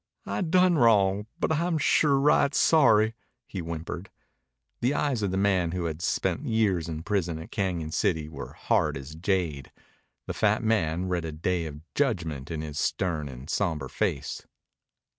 I 0.25 0.41
done 0.41 0.79
wrong, 0.79 1.27
but 1.39 1.51
I'm 1.51 1.77
sure 1.77 2.17
right 2.19 2.55
sorry," 2.55 3.13
he 3.45 3.59
whimpered. 3.59 4.09
The 4.79 4.95
eyes 4.95 5.21
of 5.21 5.29
the 5.29 5.37
man 5.37 5.73
who 5.73 5.85
had 5.85 6.01
spent 6.01 6.43
years 6.47 6.89
in 6.89 7.03
prison 7.03 7.37
at 7.37 7.51
Cañon 7.51 7.93
City 7.93 8.27
were 8.27 8.53
hard 8.53 8.97
as 8.97 9.13
jade. 9.13 9.71
The 10.25 10.33
fat 10.33 10.63
man 10.63 11.07
read 11.07 11.25
a 11.25 11.31
day 11.31 11.67
of 11.67 11.81
judgment 11.93 12.49
in 12.49 12.61
his 12.61 12.79
stern 12.79 13.29
and 13.29 13.47
somber 13.47 13.87
face. 13.89 14.41